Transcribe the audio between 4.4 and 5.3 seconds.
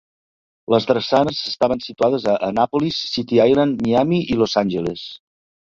Los Angeles.